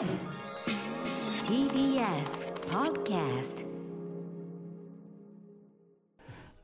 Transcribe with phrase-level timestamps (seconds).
[0.00, 0.06] TBS
[2.70, 3.66] Podcast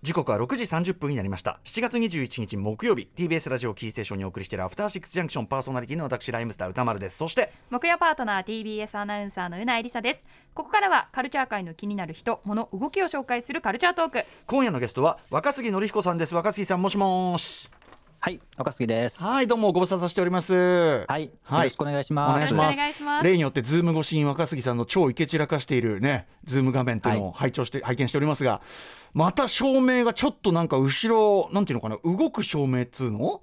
[0.01, 1.61] 時刻は6時30分になりました。
[1.65, 7.19] 7月21日木曜日 TBS ラジオキーステーションにお送りしているアフターシックスジャンクションパーソナリティの私ライムスター歌丸です。
[7.19, 10.25] そして木曜パートナー TBS アナウンサーのうなえりさです。
[10.55, 14.25] ここからはカルチャー界の気になる人物動きを紹介するカルチャートーク。
[14.47, 16.35] 今夜のゲストは若杉典彦さんです。
[16.35, 17.69] 若杉さんもしもし
[18.27, 19.23] はい、若杉です。
[19.23, 20.53] はいどうもご無沙汰しております
[21.07, 22.31] はい、よろしくお願いします。
[22.33, 28.63] お願いしますよろしくお願いします例によってズーム越しに若杉さんの超イキり散らかしているねズーム画面というのをは拝聴して、拝見しておりますが
[29.15, 33.43] また照明がちょっとなんか後ろなんていうのかな動く照明っつうの？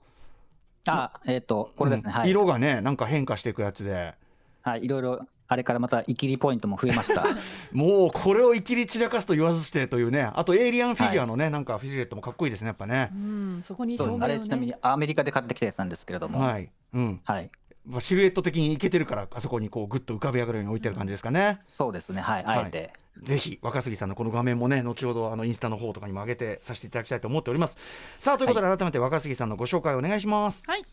[0.85, 2.11] あ、えっ、と、これですね。
[2.13, 2.29] うんはい。
[2.29, 4.15] 色がねなんか変化していくやつで
[4.63, 5.21] はい、いろいろ、
[5.53, 7.25] あれからまた、イキリポイントも増えました。
[7.71, 14.17] もうこれをいきり散らかすと言わずしてというねあとエイリアンフィギュアのね、なんかフィジレットもかっこいいですねやっぱねう、んそこにね。
[14.19, 16.39] あれ、ちなみにねアメリカで買ってきたやつなんですけれども。。
[16.39, 17.49] はいい、うん、はい。
[17.85, 22.21] まあシルエット的にいけてるからあそこにこうグッと浮かび上がるように置いてる感じですかね、そうですね。
[22.21, 22.93] はい、あえて。
[23.21, 27.77] ぜひ若杉さんのこの画面もね後ほどあのインスタの方とかにも上げてさせていただきたいと思っております
[28.17, 30.85] さあということで改めて若杉さんのご紹介お願いします、はい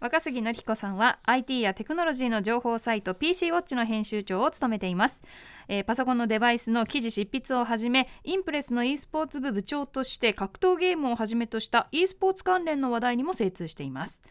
[0.00, 5.22] 若杉紀子さんは IT やテクノロジーの情報サイト PC ウォッチの編集長を務めています、
[5.68, 14.22] えーパソコンのデバイスの記事執筆をはじめインプレスの e スポーツ部部長として格闘ゲームをはじめとした e スポーツ関連の話題にも精通しています。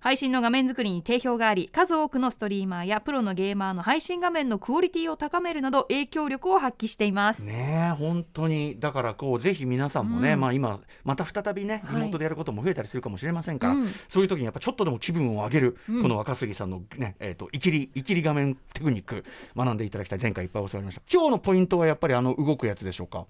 [0.00, 8.80] 配信の画面作りに定評があり数多くのストリーマーやプロのゲーマーの配信画面のクオリティを高めるなど影響力を発揮しています、ねえ本当に。
[8.80, 10.40] だからこうぜひ皆さんもね、うん。
[10.40, 13.92] まあ今また再びねリモートでやることも増えたりするかもしれませんから、うん。
[14.08, 16.02] そういう時にやっぱちょっとでも気分を上げる、うん。
[16.02, 19.22] この若杉さんのねえっ、といきりいきり画面テクニック
[19.54, 21.02] 学んでいただきたい前回いっぱい教わりました。
[21.12, 23.26] 今日のポイントはやっぱりあの動くやつでしょうか？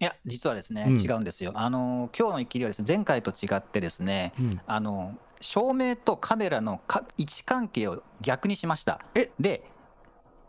[0.00, 1.00] いや、実はですね、うん。
[1.00, 1.52] 違うんですよ。
[1.54, 4.60] あの、今日のイキリはですね、前回と違ってですね、うん。
[4.66, 9.00] あの、照明とカメラのか位置関係を逆にしました。
[9.14, 9.30] え？
[9.38, 9.62] で、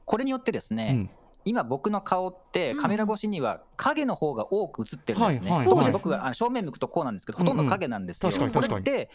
[0.05, 1.09] これによってですね、うん。
[1.43, 2.81] 今僕の顔ってうん。
[2.81, 5.51] カメラ越しには影の方が多く映ってるんですね。
[5.51, 8.29] はいはい特にはい僕があの正面向くとこうなんですけど、ほとんど影なんですよ。
[8.29, 8.85] うんうん確かに確かに。
[8.85, 9.11] これって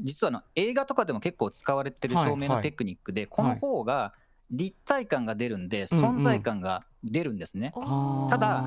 [0.00, 4.14] 実はあの映画とかでも結構使われてる照明のテクニックで、この方が
[4.50, 6.04] 立体感が出るんで、うんうん。
[6.18, 7.72] 存在感が出るんですね。
[7.74, 8.64] おはあただ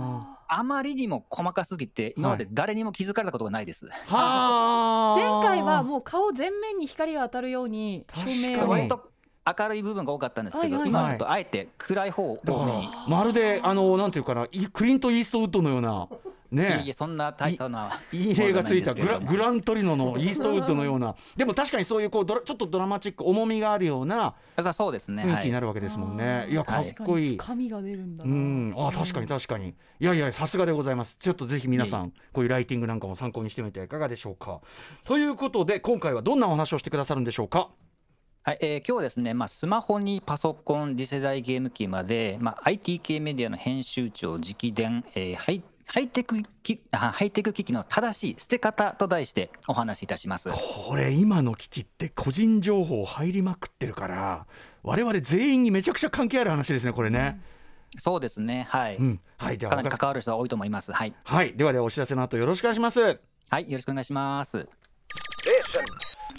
[0.47, 3.87] あまりにも細かすぎて、今まで誰にも気づかれたことがないです。
[4.07, 5.15] はあ。
[5.15, 8.35] 前回はもう顔全面に光が当たるように確かに。
[8.35, 8.69] 照明を。
[8.69, 9.09] 割と
[9.59, 12.83] 明るい部分が多かったんですけど、はいはい今はちょっとあえて暗い方をだか多めに。
[12.83, 16.07] らまるであのなんていうかないクリント・イーストウッドのような
[16.53, 17.89] いえいえ、ねそんな大差な。
[18.11, 24.35] 陰影がついたグラグララントリノのイーストウッドのようなでも確かにそういうこうドラちょっとドラマチック重みがあるような
[24.73, 25.23] そうですね。
[25.23, 25.63] 雰囲気になる。
[25.63, 28.33] るわけですもんね、あーい、やかっこいい確かに深みが出るんだうな。
[28.35, 29.69] ん、あ確かに確かに。
[29.69, 31.15] いやいや、さすがでございます。
[31.17, 34.59] ちょっとぜひ皆さん、こういうライティングなんかも参考にしてみてはいかがでしょうか。
[35.05, 37.69] ということで、今回はどんなお話をしてくださるんでしょうか？
[38.43, 45.35] はい、えー今日はですね、まあ、スマホにパソコン、次世代ゲーム機まで、まあ、IT 系メディアの編集長直伝、えー
[45.87, 50.49] ハイテク機あハイテク機器の正しい捨て方と題してお話しいたします。
[50.49, 54.47] これ、今の機器って個人情報入りまくってるから、
[54.81, 57.39] 我々全員にめちゃくちゃ関係ある話ですね、これね。
[57.97, 58.97] そうですね、はい。
[58.97, 60.91] うん、はい、ではかなり若関わる人が多いと思います。
[60.91, 61.13] はい。
[61.23, 63.01] はい、ではではお知らせの後よろしくお願いします。
[63.01, 64.67] はい、よろしくお願いします。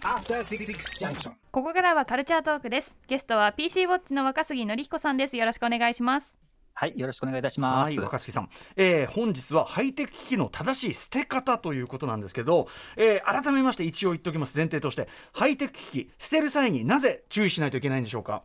[0.05, 0.67] After Six
[0.99, 6.44] Junction ここからはカルチャートークですゲストは PC ウォッチの若杉典彦さんですよろしくお願いします
[6.77, 7.85] はい、よろしくお願いいたします。
[7.85, 18.43] はい、若杉さん、えー本日はハイテク機器の正しい捨て方ということなんですけど、えー改めまして一応言っておきます前提としてハイテク機器捨てる際になぜ注意しないといけないんでしょうか？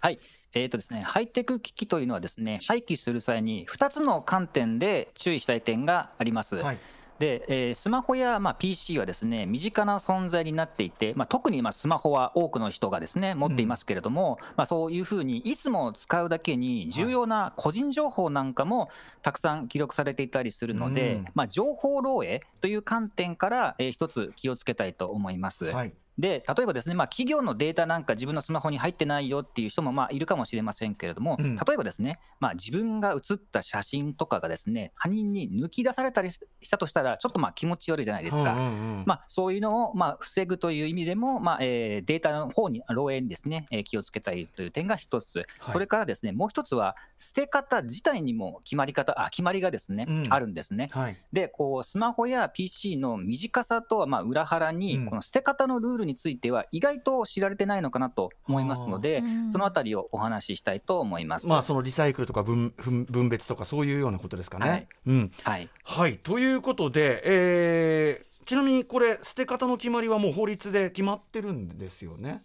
[0.00, 0.18] はい。
[0.54, 6.56] えーとですね、ハイテク機器というのはですね、廃棄する際に2つの観点で注意したい点があります。
[6.56, 6.78] はい
[7.22, 18.90] で、えースマホや、まあ、PC はですね、身近な存在になっていて、まあ、特にまあスマホは多くの人がですね、持っていますけれども、まあ、そういうふうにいつも使うだけに重要な個人情報なんかも
[19.22, 21.24] たくさん記録されていたりするので、うん。
[21.34, 25.66] まあ、情報漏洩という観点から、えー一つ気をつけたいと思います。
[25.66, 31.56] はいで、例えばですね、まあ、企業のデータなんか自分のスマホに入ってないよっていう人もまあいるかもしれませんけれども、うん。
[31.56, 38.52] 例えばですね、まあ、自分が写った写真とかがですね、他人に抜き出されたりしたとしたら、ちょっとまあ気持ち悪いじゃないですか。
[38.52, 38.68] うんうんう
[39.02, 39.04] ん。
[39.06, 45.72] まあ、そういうのをまあ防ぐという意味でも、まあえーデータの方に、漏洩にですね、えー気をつけたいという点が一つ、はい。
[45.72, 50.26] それからですね、もう一つは、捨て方自体にも決まり方、あ決まりがですね、うん。
[50.28, 50.90] あるんですね。
[50.92, 51.16] はい。
[51.32, 55.06] で、こう、スマホや PC の短さとはまあ裏腹に、うん。
[55.06, 61.48] この捨て方のルールについては意外と知られてないのかなと思いますのでそのあたりをお話ししたいと思います。
[61.48, 64.68] まあそのリサイクルとか分分分別とかそういうようなことですかね。
[64.68, 65.68] はいうんはい。
[65.84, 72.42] はいということで、えーちなみにこれ捨て方の決まりはもう法律で決まってるんですよね。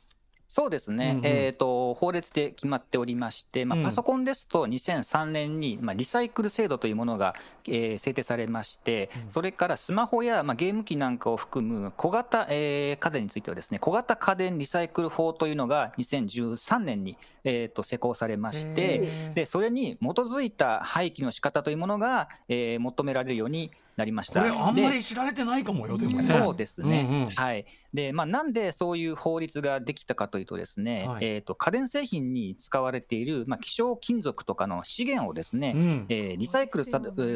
[0.57, 1.25] そうですね、うんうん。
[1.27, 3.83] えー、と法律で決まっておりまして、まあうん。
[3.83, 7.35] パソコンですと2003年に、まあ、リサイクル制度というものが、
[7.67, 24.39] えー制定されまして、それからスマホや、まあ、ゲーム機なんかを含む小型、えー家電についてはですね小型家電リサイクル法というのが2013年に、えー、と施行されまして、でそれに基づいた廃棄の仕方というものが、えー求められるようになりました。
[24.39, 26.21] これあんまでり知られてないかもよでもね。
[26.21, 27.29] そうですね、うんうん。
[27.31, 27.65] はい。
[27.93, 31.25] でまあ、なんでそういう法律ができたかというとですね、はい。
[31.25, 36.05] えー、と家電製品に使われている、まあ、希少金属とかの資源をですね、うん。
[36.09, 36.85] えーリサイクル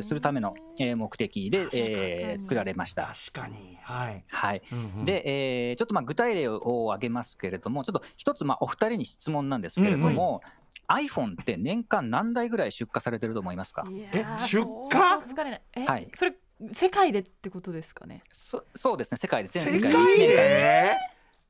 [0.04, 3.12] するための、えー目的で、えー作られました。
[3.34, 3.78] 確かに。
[3.82, 4.62] はい、はい。
[4.72, 5.06] うんうん。
[5.06, 10.42] で、えーちょっとまあ具体例を挙げますけれども、ちょっと一つまあお二人に質問なんですけれども、
[10.88, 13.84] iPhone って年間何台ぐらい出荷されてると思いますか？
[14.14, 15.86] え出荷？
[15.88, 16.12] はい。
[16.14, 16.36] それ
[16.74, 18.22] 世界でってことですかね？
[18.32, 19.50] そそうですね、世界で。
[19.50, 20.98] 全世世界界で？1年間で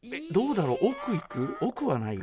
[0.03, 0.21] え？
[0.31, 0.87] どうだろう？
[0.87, 1.57] 奥行く？
[1.61, 2.19] 奥はない？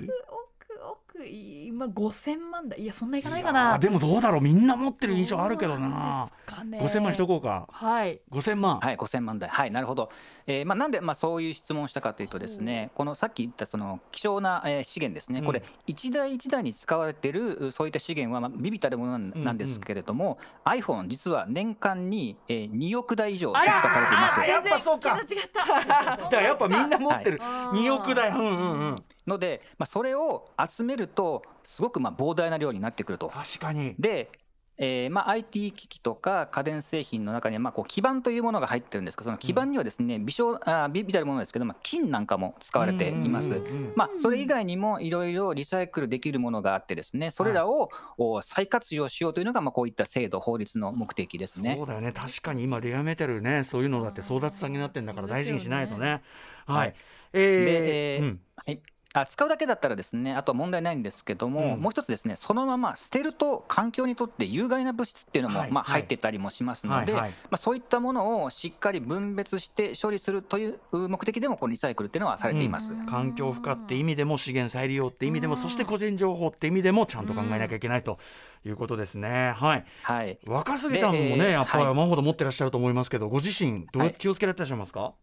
[1.27, 3.79] 今5000万台いやそんないかないかな。
[3.79, 4.41] でもどうだろう。
[4.41, 6.31] みんな持ってる印象あるけどな。
[6.47, 7.67] 5000 5000万しとこうか。
[7.71, 8.21] はい。
[8.31, 10.11] 5000万、はい、5000万台、はい、なるほど、
[10.47, 15.47] えーまあ、なんで、まあ、そういう質問をしたかというと、ですねこのさっき言ったその希少な、えー資源ですね、うん。
[15.47, 24.41] これ、一台一台に使われているうそういった資源は、まあ、ビビたるものなんうんなんですけれども、iPhone、実は年間に、えー2億台以上出荷されています。
[24.41, 24.47] あ。
[24.47, 25.67] やっぱそうか全然違った。
[26.17, 28.31] だからやっぱみんな持ってる、あー2億台。
[28.31, 33.29] うんうんうんので、まあ、それを集めると、すごくまあ膨大な量になってくると。
[33.29, 33.95] 確かに。
[33.99, 34.31] で、
[34.79, 43.61] えーまあ、IT 機器とか家電製品の中にはまあこう基板というものが入ってるんですけどその基板にはですね微小あ微微たるものですけど、まあ、金なんかも使われています。
[43.97, 51.75] まあ、それ以外にもいろいろリサイクルできるものがあってですねそれらをお再活用しようというのがまあこういった制度法律の目的ですね。
[51.77, 51.87] そう。
[51.87, 52.13] だよね。
[52.13, 52.63] 確かに。
[52.63, 56.23] 今レアメタルねそういうのだって争奪戦になってんだから大事にしないとね。
[56.67, 56.95] はい。
[57.33, 58.41] えーで、えーうん。
[58.65, 58.81] はい
[59.15, 61.81] あ使うだけだったらですねあとは問題ないんですけども、うん。
[61.81, 65.73] もう一つですねそのまま捨てると環境にとって有害な物質っていうのも、まあ、はい。
[65.73, 67.31] はい入ってたりもしますので、はいはい。
[67.31, 72.93] まあ、そういったものをしっかり分別して処理するという目的でもこのリサイクルっていうのはされています。
[72.93, 73.07] うん。
[73.07, 78.19] 環境負荷って意味でも資源再利用って意味でもそして個人情報って意味でもちゃんと考えなきゃいけないと
[78.65, 79.55] いうことですね。
[79.57, 79.85] はい。
[80.03, 80.39] はい。
[80.47, 81.97] 若杉さんもね、でえーやっぱりはい。
[81.97, 84.15] 山ほど持ってらっしゃると思いますけどご自身どうはい。
[84.17, 85.15] 気をつけられてらっしゃいますか、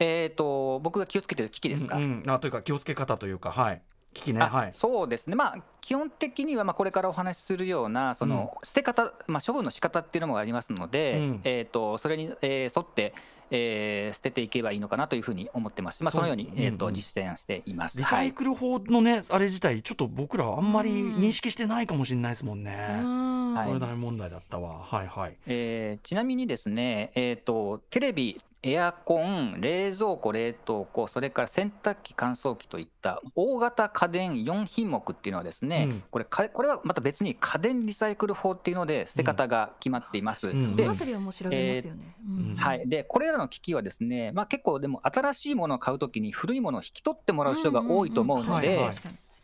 [0.00, 2.30] えー、と僕が気をつけてる機器ですか、うんうん。
[2.30, 3.82] あというか気をつけ方というかはい。
[4.14, 4.70] 機器ねあはい。
[4.72, 11.40] そうですね、まあ、基本的にはまあこれからお話しするようなその捨て方、まあ、処分の仕方っていうのもありますので、うん。
[11.44, 13.14] えー、とそれに、えー沿って、
[13.50, 16.94] えー捨てていけばいいのかなというふうに思ってます、まあ、そのように、えーとうんうん。
[16.94, 17.98] 実践しています。
[17.98, 22.72] リサイクル法のね、あれ自体ちょっと僕らあんまりうん認識してないかもしれないですもんね、
[23.66, 24.78] これ大問題だったわ。
[24.82, 25.36] はいはい。
[25.46, 36.02] えーちなみにですね、えー、とテレビ、エアコン、冷蔵庫、冷凍庫、それから洗濯機、乾燥機といった大型家電4品目っていうのはですね、うん。
[36.10, 40.50] これかこれはまた別に家電リサイクル法っていうので捨て方が決まっています。
[40.50, 40.76] うん。
[40.76, 42.56] でそのあたりはもう調べますよね、うん。
[42.56, 48.90] はい、でこれらの機器はですね、まあ、結構でも新しいものを買うときに古いものを引き取ってもらう人が多いと思うので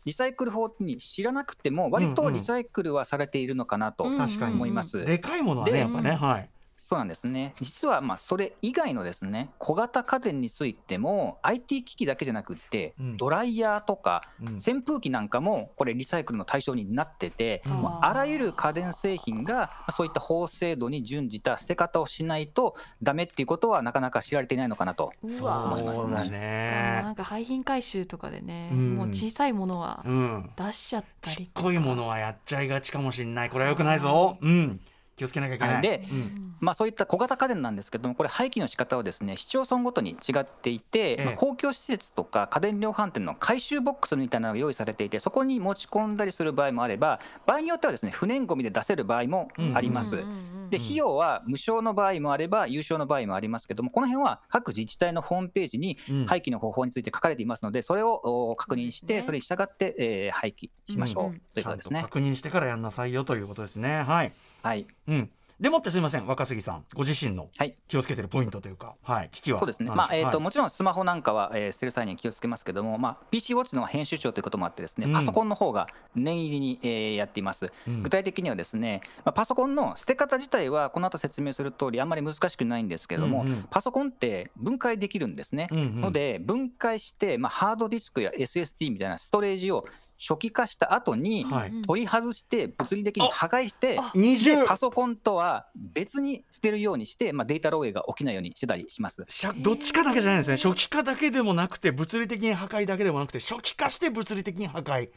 [0.05, 5.03] リサイクル法に知らなくても割とリサイクルはされているのかなとうん確かに思います。
[5.03, 7.55] でかいものはねでやっぱね、うんはいそうなんですね。
[7.59, 13.17] 実はまあそれ以外のですね小型家電についても IT 機器だけじゃなくって、うん。
[13.17, 14.53] ドライヤーとかうん。
[14.55, 17.71] 扇風機なんかもこれリサイクルの対象になってて、うん。
[17.73, 25.11] もうあらゆる家電製品がまあそういった法制度に準じた捨て方をしないとダメっていうことはなかなか知られていないのかなと。
[25.23, 25.65] うわ。
[25.65, 28.95] 思いますそうだなねんか廃品回収とかでね、うん。
[28.97, 30.51] もう小さいものはうん。
[30.55, 31.63] 出しちゃったちっりとか。
[31.63, 33.49] こいものはやっちゃいがちかもしれない。
[33.49, 34.37] これはよくないぞ。
[34.39, 34.79] うん
[35.17, 36.53] 気をつけなきゃいけない、はいでうん。
[36.59, 41.25] まあ、そういった小型家電なんですけどもこれ廃棄の仕方はですね市町村ごとに違っていて、ええ。
[41.25, 50.15] まあ公共施設とか家電量販店の回収ボックスみたいなのが用意されていてそこに持ち込んだりする場合もあれば場合によってはですね不燃ごみで出せる場合もあります。
[50.15, 56.25] うんうんうんで費用は無償の場合もあれば有償の場合もありますけどもこの辺は各自治体のホームページにうん。
[56.25, 62.01] 廃棄の方法について書かれていますのでそれをお確認してそれに従って、えー廃棄しましょう、ということですね。
[62.01, 64.03] 確認してからやんなさいよということですね。
[64.03, 64.33] はい
[64.67, 64.85] はい。
[65.07, 65.31] うん。
[65.59, 66.85] でもってすみません若杉さん。
[66.93, 67.75] ご自身のはい。
[67.87, 68.93] 気をつけてるポイントというか。
[69.01, 69.29] はい。
[69.31, 69.59] 機器は。
[69.59, 70.43] そうですね、何まあえーとはい。
[70.43, 75.13] もちろんスマホなんかは、えー捨てる際には気をつけますけども、まあ、PC ウォッチの編集長ということもあってですね、うん。
[75.13, 77.71] パソコンの方が念入りに、えーやっています。
[77.87, 78.03] うん。
[78.03, 83.67] 具体的にはですね、まあ、パソコンの捨て方自体はこの後説明する通りあんまり難しくないんですけれども、うんうん。
[83.71, 85.69] パソコンって分解できるんですね。
[85.71, 86.01] うんうん。
[86.01, 89.85] ので分解して、まあ、ハードディスクや SSD みたいなストレージを
[90.19, 91.45] 初期化した後に
[91.85, 94.65] 取り外して物理的に破壊してあ二重。
[94.65, 99.25] パソコンとは別に捨てるようにして、まあ、データ漏洩が起きないようにしてたりします。
[99.27, 100.57] しゃどっちかだけじゃないんですね。
[100.57, 105.09] 初期化だけでもなくて物理的に破壊だけでもなくて初期化して物理的に破壊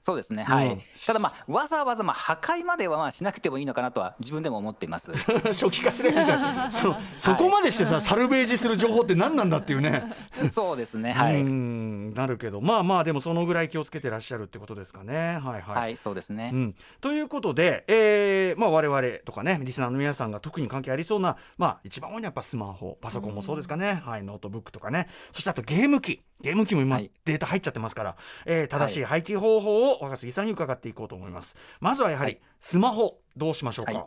[0.00, 0.68] そうですね、はい。
[0.68, 5.12] うんただ、まあ、わざわざまあ破壊まではまあしなくてもいいのかなとは自分でも思っています。
[5.52, 10.12] 初期化すればいいからそそこまでしてさ、サルベージする情報って何なんだっていうね。
[10.50, 12.14] そうですね、はうい、ん。
[12.14, 12.60] なるけど。
[12.60, 15.38] まあまあでもそのぐらい気をつけてらっしゃるってことですかね。
[15.38, 16.50] はいはい、はい、そうですね。
[16.52, 25.08] うん、ということで、えーまあ、我々とかねリスナーの皆さんが特に関係ありそうな、まあ、一番多いのはやっぱスマホパソコンもそうですかね、はい、ノートブックとかね。
[25.32, 27.10] そしてあとゲーム機ゲーム機も今、はい。
[27.24, 28.16] データ入っちゃってますから、
[28.46, 31.56] えー正しい廃棄方法を若杉さんに伺っていこうと思います。
[31.80, 32.40] まずはやはり、はい。
[32.60, 34.04] スマホどうしましょうか、はい。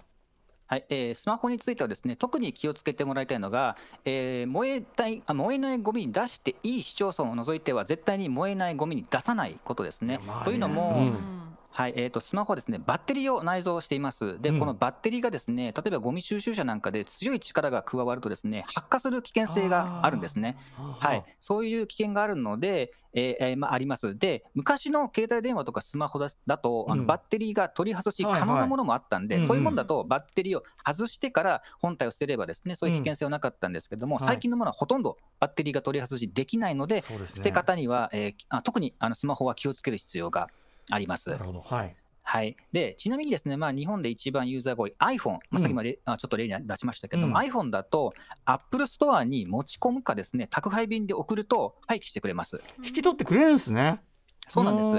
[0.67, 0.85] はい。
[0.89, 10.19] えースマホについてはですね特に気をつけてもらいたいのが、えー燃えたいあ燃えないゴミに出していい市町村を除いては絶対に燃えないゴミに出さないことですね。
[10.25, 10.45] まあね。
[10.45, 14.39] というのも、うんはいえー、とスマホはですねバッテリーを内蔵しています。
[14.39, 14.59] で、うん。
[14.59, 20.55] このバッテリーがですね例えばゴミ収集車なんかで強い力が加わるとですね発火する危険性があるんですね。
[20.77, 24.15] はい、そういう危険があるので、えーえーまあ、あります。
[24.17, 26.99] で昔の携帯電話とかスマホだだとあうん。
[26.99, 34.27] のバッテリーが取り外し可能なものもあったんで、うんうんそういうものだとバッテリーを外してから本体を捨てればですねそういう危険性はなかったんですけども、はい。
[34.27, 37.19] 最近のものはほとんどバッテリーが取り外しできないのでですね。
[37.25, 40.49] 捨て方には、えーあ特にあのスマホは気をつける必要が
[40.89, 41.29] あります。
[41.29, 41.37] な。
[41.37, 41.61] るほど。
[41.61, 41.95] はい。
[42.25, 47.35] はい、でちなみにですね、まあ、日本で一番ユーザーが多い iPhone、まあ、さっきもれ、あちょっと例に出しましたけども、うん。
[47.37, 48.13] iPhone だと
[48.45, 52.61] Apple Store に持ち込むかですね宅配便で送ると廃棄してくれます。
[52.83, 53.99] 引き取ってくれるんですね。
[54.47, 54.89] そうなんです。
[54.91, 54.95] す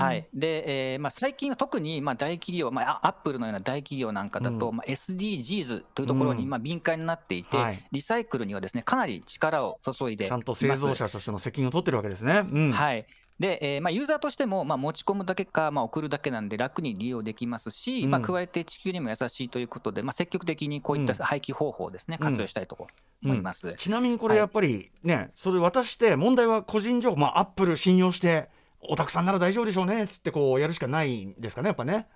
[0.00, 0.28] はい。
[0.34, 4.76] でえーまあ、最近は特にまあ大企業、まあ、アップルのような大企業なんかだと、うん。
[4.76, 6.50] まあ、SDGs というところにうん。
[6.50, 7.78] まあ敏感になっていて、はい。
[7.92, 12.72] リサイクルにはですねかなり力を注いでちゃんと製造者としての責任を取ってるわけですね、うん。
[12.72, 13.06] はい
[13.38, 18.10] でえーまあ、ユーザーとしても、まあ、持ち込むだけか、まあ、送るだけなんで楽に利用できますし、うん。
[18.10, 21.06] まあ、加えて地球にも優しいということで、まあ、積極的にこういっうん。
[21.06, 22.26] た廃棄方法をですね、うん。
[22.26, 22.76] 活用したいと
[23.22, 23.74] 思います。
[23.74, 28.48] ちなみにこれやっぱりね、それ渡して問題は個人情報まあアップル信用して
[28.80, 32.06] おたくさんなら大丈夫でしょうねっつってこうやるしかないんですかねやっぱね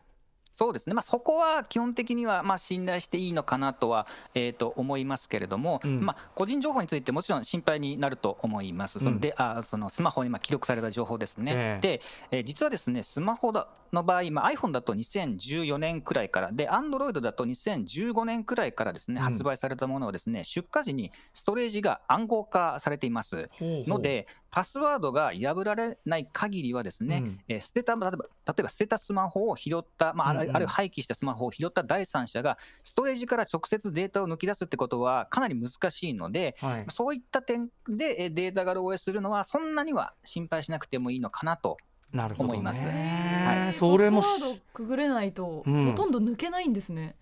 [0.52, 6.00] そうですね、まあ、そこは基本的にはまあ信頼していいのかなとは、えー、と思いますけれども、うん。
[6.00, 9.14] まあ、個人情報についてもちろん心配になると思います、そうん。
[9.14, 11.52] のであそのスマホにまあ記録された情報ですね。
[11.54, 11.80] ええ。
[11.80, 19.22] で、えー実はですねスマホだの場合、まあ、iPhone だと2014年くらいから、で Android だと2015年くらいからですねうん。
[19.24, 23.48] 発売されたものはですね、出荷時にストレージが暗号化されています。
[23.60, 27.40] ので、パスワードが破られない限りはですね、うん。
[27.48, 36.84] えー捨てた例えば例えば捨てたスマホを拾った、まあ、あるいは廃棄したスマホを拾った第三者がストレージから直接データを抜き出すってことはかなり難しいので、はい。
[36.90, 41.78] そういった点でえーデータが漏洩するのはそんなには心配しなくてもいいのかなと。
[42.12, 42.84] なるほど、ね、思います。
[42.84, 43.72] はい。
[43.72, 45.86] それもパスワードくぐれないと、うん。
[45.86, 47.16] ほとんど抜けないんですね。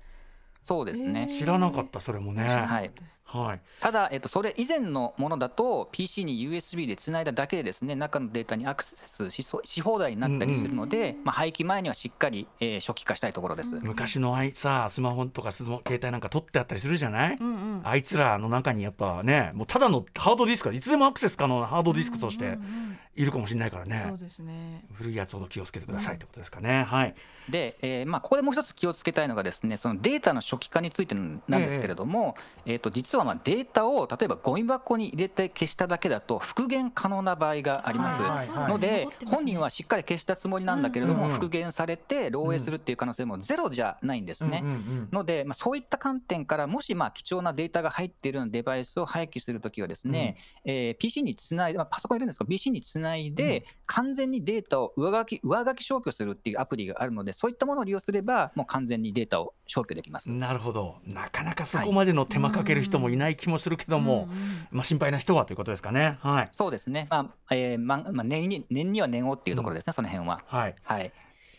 [0.62, 2.45] そうですね、知らなかったそれもね。
[2.45, 2.90] はい。
[3.25, 3.61] はい。
[3.79, 13.75] ただ、えっと、それ以前のものだと PC に USB でつないだだけでですね中のデータにアクセスしそし放題になったりするので、まあ、廃棄前にはしっかり、えー初期化したいところです。
[13.83, 17.81] 昔のあいさスマホとかスマ携帯なんか取ってあったりするじゃない、うんうん。
[17.85, 22.47] あいつらの中にやっぱねもうただのハードディスクいつでもアクセス可能なハードディスクとして。
[22.47, 24.84] うんうんいるかもしれないからね、そうですね。
[24.94, 27.14] 古いやつほど気をつけてくださいってことですかね、はい。
[27.50, 38.22] で、えーまあ、ここでもう一つ気をつけたいのがですねそのデータの初期化についてなんですけれども、えーと実はまあデータを例えばゴミ箱に入れて消しただけだと復元可能な場合があります。
[38.22, 39.08] はいはいのでね。
[39.26, 44.60] 本人はしっかり消したつもりなんだけれども、うんうん復元されて漏洩するっていう可能性もゼロじゃないんですね。
[44.62, 45.08] うんうんうん。
[45.12, 60.31] ので、まあ、そういった観点からもしまあ貴重なデータが入っているようなデバイスを廃棄するときはですね、えー PC につないで、まあ、パソコンいるんですが PC につないで、完全にデータを上書き上書き消去するっていうアプリがあるのでそういったものを利用すればもう完全にデータを消去できます。
[60.31, 60.97] なるほど。
[61.05, 64.31] なかなかそこまでの手間かける人もいない気もするけども、うん。
[64.31, 66.19] うんまあ、心配な人はということですかね。
[66.21, 66.49] はい。
[66.52, 70.43] そうですね、まあえーままあ、念に念には念をっていうところですね、その辺は。
[70.47, 70.75] はい。
[70.83, 71.12] はい、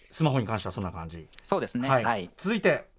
[0.10, 2.26] スマホに関してはそんな感じ、そうですね、ははい。
[2.26, 2.90] い続いて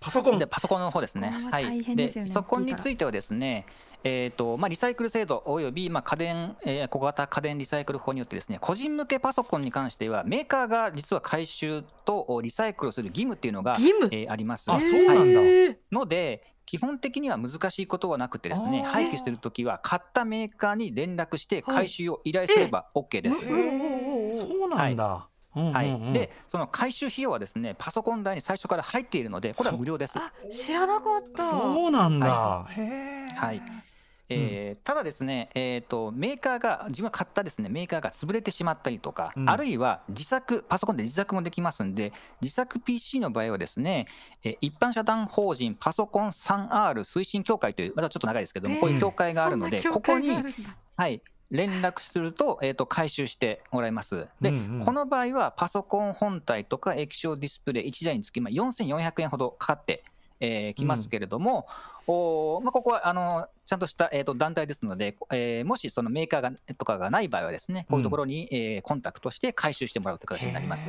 [0.00, 0.38] パソコン。
[0.38, 1.28] でパソコンの方ですね。
[1.28, 1.82] ははい。
[1.82, 3.66] でねそこについてはですね、
[4.06, 14.08] えっ、とまあリサイクル制度およびまあ家電、えー小型家電リサイクル法によってですね、個人向けパソコンに関してはメーカーが実は回収とおリサイクルをする義務っていうのが義務？
[14.12, 14.70] えーあります。
[14.70, 15.40] あそうなんだ。
[15.40, 16.52] へーので。
[16.68, 23.36] 基本的には難しいことはなくてですね廃棄するときは買ったメーカーに連絡して回収を依頼すれば OK です。
[23.44, 25.72] えーそうなんだ、うんうんうん。
[25.72, 30.18] はい、でその回収費用はですねパソコン代に最初から入っているのでこれは無料です。
[30.18, 31.48] あ知らなかった。
[31.50, 33.62] そうなんだ、はへえはい
[34.28, 39.50] えーただですね、えー、とメーカーが自分が買ったですねメーカーが潰れてしまったりとか、うん。
[39.50, 44.06] あるいは自作パソコンで自作もできますんで自作 PC の場合はですね、
[44.44, 50.30] えー一般社団法人パソコン 3R 推進協会というまたちょっと長いですけども、えーこういう協会があるので、ここに、
[50.96, 54.26] はい、連絡すると,、えー、と回収してもらいます。
[54.40, 54.84] で、うんうん。
[54.84, 60.02] この場合はパソコン本体とか液晶ディスプレイ1台につきまあ4400円ほどかかって
[60.40, 61.66] えーきますけれども、
[62.06, 70.86] おーまあ、ここはあのちゃんとした、えー、と団体ですので、えーもしそのメーカーがとかがない場合はですねこういうところに、えーコンタクトして回収してもらうという形になります。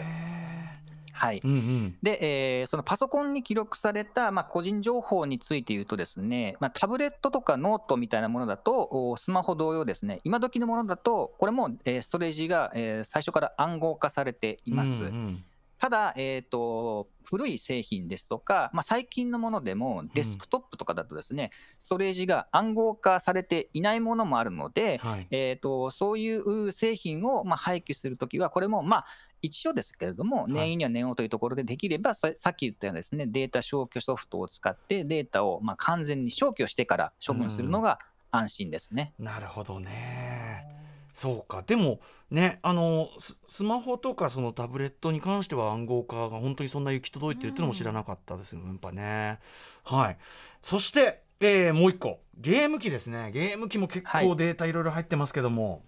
[1.18, 1.42] はい。
[1.44, 1.98] うんうん。
[2.04, 14.90] で、えーそのパソコンに記録された、まあ、個人情報について言うとですね、まあ、タブレットとかノートみたいなものだと、おスマホ同様ですね、今時のものだと、これも、えーストレージが、えー最初から暗号化されています。
[14.90, 15.44] うんうん
[15.78, 25.28] ただ、えー、と古い製品ですとか、まあ、最近のものでもデスクトップとかだとですね、ストレージが暗号化されていないものもあるので、はい。
[25.32, 29.06] えー、とそういう製品をまあ廃棄するときは、これもまあ
[29.42, 30.52] 一応ですけれども、い。
[30.52, 38.00] 念入りには念をというところでできれば、ささっき言ったようなですねデータ消去ソフトを使って、データをまあ完全に消去してから処分するのが
[38.32, 39.14] 安心ですね。
[39.20, 40.77] なるほどね
[41.18, 41.64] そうか。
[41.66, 49.40] でもねあのススマホとかそのタブレットに関しては暗号化が本当にそんな行き届いてるっていうのも知らなかったですよ、やっぱね。
[49.84, 50.18] はい。
[50.62, 52.20] そして、えーもう一個。
[52.36, 53.32] ゲーム機ですね。
[53.32, 54.38] ゲーム機も結構はい。
[54.38, 55.82] データいろいろ入ってますけども、はい、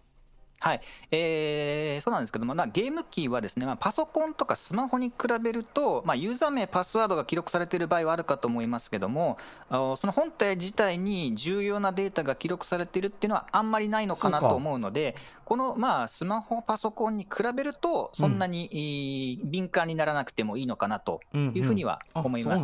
[1.11, 9.37] えーそうなんですけども、まあ、ゲーム機はですね、まあ、パソコンとかスマホに比べると、まあ、ユーザー名、パスワードが記録されている場合はあるかと思いますけども、
[9.69, 22.63] その本体自体に重要なデータが記録されているっていうのはあんまりないのかなと思うので、このまあスマホ、パソコンに比べると、そんなに、えー敏感にならなくてもいいのかなとうんいうふうには思います。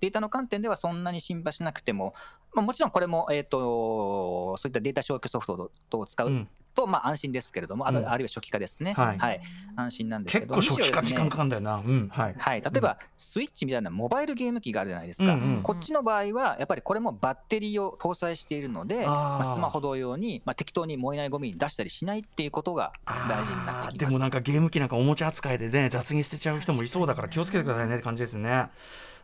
[0.00, 2.14] データの観点ではそんなに心配しなくても、
[2.54, 5.46] まあ、もちろんこれも、えー、とそういったデータ消去ソフ
[5.88, 6.48] トを使ううん。
[6.74, 8.08] と、まあ、安心ですけれども、あとうん。
[8.08, 9.40] あるいは初期化ですね、はい。
[9.76, 12.08] 安心なんですけど、結構初期化時間かかるんだよな、うん。
[12.08, 12.34] はい。
[12.38, 23.98] はい、例えば、スイッチみたいなモバイルゲーム機があるじゃないですか、うんうんこっちの場合は、やっぱりこれもバッテリーを搭載しているので、まあ、スマホ同様に、まあ、適当に燃えないゴミに出したりしないっていうことが大事になってきます。
[23.98, 28.68] でもなんかゲーム機なんかおもちゃ扱いでね雑に捨てちゃう人もいそうだから気をつけてくださいねって感じですね。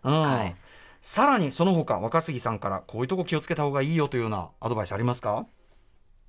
[0.04, 0.22] うん。
[0.22, 0.54] はい
[1.00, 5.46] さらにその他若杉さんからこういうとこ気をつけた方がいいよというようなアドバイスありますか？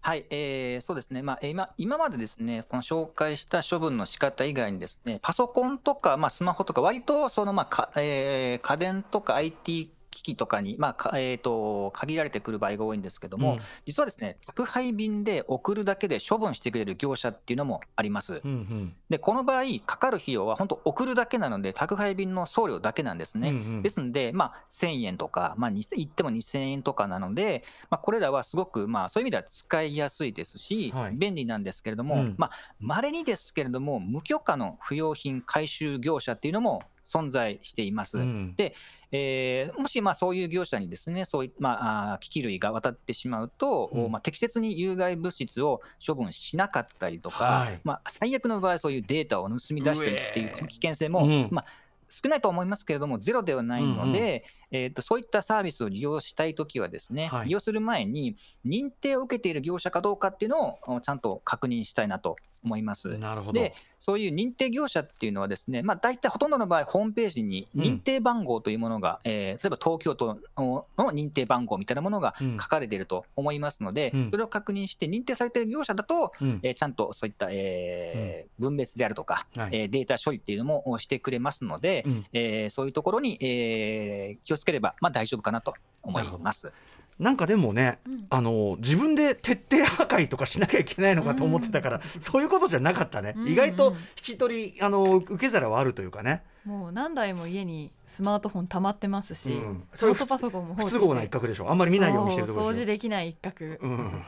[0.02, 13.60] はい、えーそうですね、まあ、えー今今までですね、この紹介した処分の仕方以外にですね、パソコンとか、まあ、スマホとか、割とその、まあかえー家電とか IT 機器とかに、まあかえー、と限られてくる場合が多いんですけども、うん。
[13.86, 18.42] 実はですね、宅配便で送るだけで処分してくれる業者っていうのもあります。
[18.44, 18.94] うんうん。
[19.10, 23.50] で、この場合、かかる費用は本当、送るだけなので、宅配便の送料だけなんですね。
[23.50, 23.82] うんうん。
[23.82, 31.16] ですので、まあ、1000円とか、まあ、2000言っても2000円とかなので、まあ、これらはすごく、まあ、そういう意味では使いやすいですし、はい。
[31.16, 32.36] 便利なんですけれども、うん。
[32.38, 38.20] まあ、稀にですけれども、無許可の不用品回収業者っていうのも存在しています。
[38.20, 38.56] うん。
[38.56, 38.76] で
[39.12, 44.12] えーもしまあそういう業者にですねそういまあ、機器類が渡ってしまうと、うん。
[44.12, 47.80] まあ、適切に有害物質を処分しなかったりとか、はい。
[47.84, 51.48] まあ、最悪の場合、そういうデータを盗み出したりっていう危険性も、うん。
[51.52, 51.66] まあ、
[52.10, 57.46] 少ないと思いますけれども、ゼロではないので、えーと、そういったサービスを利用したいときはですね、はい。
[57.46, 63.18] 利用する前に、認定を受けている業者かどうかっていうのをおちゃんと確認したいなと思います。
[63.18, 63.60] なるほど。
[63.60, 67.82] で、そういう認定業者っていうのはですね、まあ、大体ほとんどの場合、ホームページにうん。
[67.82, 72.58] 認定番号というものが、えー例えば東京都のの認定番号みたいなものがうん。
[72.58, 74.30] 書かれていると思いますので、うん。
[74.30, 76.60] それを確認して、認定されている業者だと、うん。
[76.64, 79.70] えーちゃんとそういった、えー分別であるとか、はい。
[79.72, 82.26] えーデータ処理っていうのもしてくれますので、うん。
[82.34, 86.72] えーそういうところに、えー気をつければ、まあ、大丈夫かなと思います。
[87.20, 88.28] なんかでもね、うん。
[88.30, 93.48] あの自分で徹底破壊とかしなきゃいけないのかと思ってたから、そういうことじゃなかったね、うん。
[93.48, 99.88] 意外と引き取りあの受け皿はあるというかね、もう何台も家にスマートフォン溜まってますし、うん。
[99.94, 101.70] ノートパソコンも不都合な一角でしょ。
[101.72, 102.86] あんまり見ないようにしてるとこそう掃ろでしょ。
[102.86, 103.78] 除できない一角。
[103.82, 104.24] うん。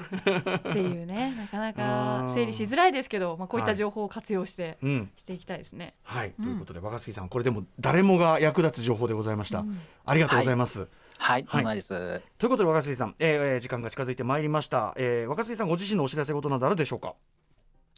[0.56, 2.34] っていうね、なかな あかー。
[2.34, 3.74] 整理しづらいですけど、まあ、こういっはい。
[3.74, 5.12] た情報を活用してうん。
[5.18, 5.94] していきたいですね。
[6.04, 6.46] はい、うん。
[6.46, 9.80] ということで若杉さんこれでも誰もが役立つ情報でございました、うん。
[10.06, 11.62] ありがとうございます、はい、はい。
[11.62, 12.22] お願いです。
[12.38, 17.14] ということで若杉さん、えーえー時間が近づいてまいりました、えー若杉さんご自身のお知らせ事などあるでしょうか？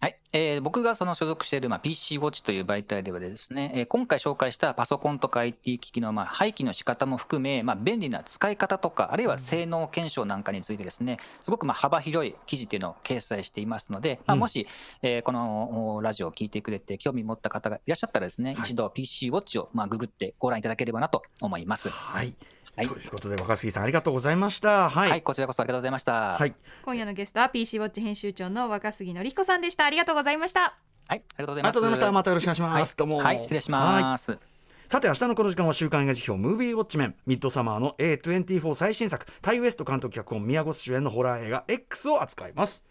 [0.04, 14.40] はい、えー僕がその所属している、まあ、PC ウォッチという媒体ではですね、えー今回紹介したパソコンとか IT 機器の、まあ、廃棄の仕方も含め、まあ、便利な使い方とか、あるいは性能検証なんかについてですね、すごくまあ幅広い記事っていうのを掲載していますので、まあ、うん。
[14.42, 14.68] もし、
[15.04, 18.60] えーこのおラジオを聞いてくれて興味持った方がいらっしゃったらですね、はい。
[18.60, 21.88] 一度 PC ウォッチをまあググってご覧いただければなと思います。
[21.88, 22.36] はい
[22.76, 22.88] はい。
[22.88, 24.90] ということで若杉さんありがとうございました。
[24.90, 26.38] はい、はい、こちらこそありがとうございました。
[26.38, 26.56] はい。
[26.84, 29.86] 今夜のゲストは PC ウォッチ編集長の若杉のりこさんでした。
[29.86, 30.62] ありがとうございました。
[30.62, 30.76] はい、
[31.10, 32.12] ありがとうございました。
[32.12, 32.90] またよろしくお願いします。
[32.90, 32.98] はい。
[32.98, 33.18] どうも。
[33.18, 34.40] はい、失礼します。
[34.88, 42.86] さて明日のこの時間は週刊映画辞表ムービーウォッチメンミッドサマーの A24 最新作タイウエスト監督脚本宮越主演のホラー映画 X を扱います。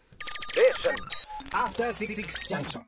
[1.53, 2.16] After Six
[2.49, 2.83] Junction.